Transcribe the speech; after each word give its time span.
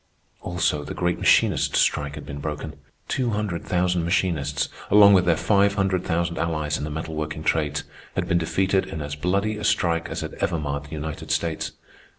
Also, 0.41 0.83
the 0.83 0.95
great 0.95 1.19
machinist 1.19 1.75
strike 1.75 2.15
had 2.15 2.25
been 2.25 2.39
broken. 2.39 2.75
Two 3.07 3.29
hundred 3.29 3.63
thousand 3.63 4.03
machinists, 4.03 4.67
along 4.89 5.13
with 5.13 5.25
their 5.27 5.37
five 5.37 5.75
hundred 5.75 6.03
thousand 6.03 6.39
allies 6.39 6.75
in 6.75 6.83
the 6.83 6.89
metalworking 6.89 7.43
trades, 7.45 7.83
had 8.15 8.27
been 8.27 8.39
defeated 8.39 8.87
in 8.87 8.99
as 9.03 9.13
bloody 9.15 9.57
a 9.57 9.63
strike 9.63 10.09
as 10.09 10.21
had 10.21 10.33
ever 10.39 10.57
marred 10.57 10.85
the 10.85 10.89
United 10.89 11.29
States. 11.29 11.73